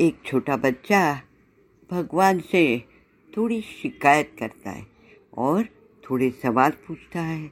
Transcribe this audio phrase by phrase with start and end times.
[0.00, 1.22] एक छोटा बच्चा
[1.90, 2.84] भगवान से
[3.36, 4.86] थोड़ी शिकायत करता है
[5.36, 5.64] और
[6.10, 7.50] थोड़े सवाल पूछता है।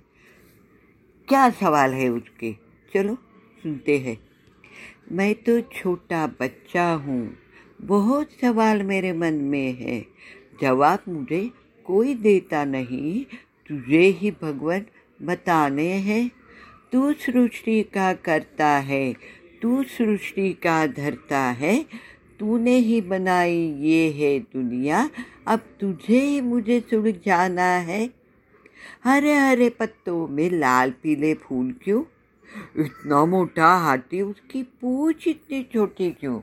[1.29, 2.53] क्या सवाल है उसके?
[2.95, 3.15] चलो,
[3.63, 4.19] सुनते हैं।
[5.13, 7.36] मैं तो छोटा बच्चा हूँ।
[7.82, 10.06] बहुत सवाल मेरे मन में है।
[10.62, 11.50] जवाब मुझे
[11.84, 13.24] कोई देता नहीं।
[13.68, 14.86] तुझे ही भगवान
[15.22, 16.30] बताने हैं।
[16.93, 19.14] तू सृष्टि का करता है।
[19.62, 22.12] तू सृष्टि का धरता है।
[22.43, 25.10] तूने ही बनाई ये है दुनिया।
[25.46, 28.10] अब तुझे ही मुझे सुलझाना है।
[29.05, 32.05] हरे हरे पत्तों में लाल पीले फूल क्यों?
[32.84, 36.41] इतना मोटा हाथी, उसकी पूछ इतनी छोटी क्यों?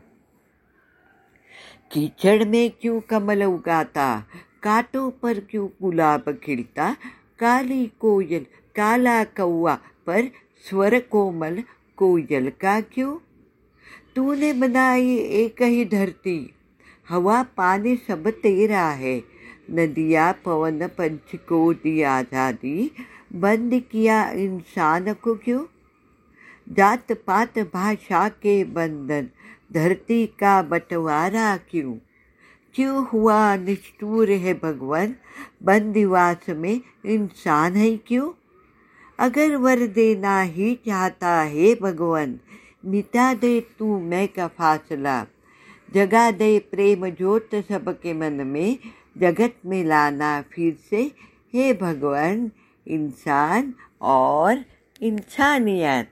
[1.91, 4.25] कीचड़ में क्यों कमल उगाता?
[4.63, 6.95] कांटों पर क्यों गुलाब खिलता?
[7.39, 8.45] काली कोयल,
[8.75, 10.23] काला कौआ पर
[10.69, 11.63] स्वर कोमल,
[11.97, 13.17] कोयल का क्यों?
[14.19, 16.53] तूने बनाई एक ही धरती।
[17.09, 19.23] हवा पानी सब तेरा है।
[19.71, 22.91] नदिया, पवन पंच को दी आज़ादी।
[23.35, 25.65] बंद किया इंसान को क्यों?
[26.71, 29.29] जात पात भाषा के बंधन।
[29.73, 31.93] धरती का बंटवारा क्यों?
[32.75, 35.15] क्यों हुआ निष्ठुर है भगवान?
[35.63, 38.31] बंदिवास में इंसान है क्यों?
[39.19, 42.39] अगर वर देना ही चाहता है भगवान
[42.85, 45.25] मिटा दे तू मैं का फासला।
[45.93, 48.77] जगा दे प्रेम ज्योत सबके मन में,
[49.17, 51.11] जगत में लाना फिर से।
[51.53, 52.51] हे भगवान,
[52.87, 54.65] इंसान और
[55.01, 56.09] इंसानियत।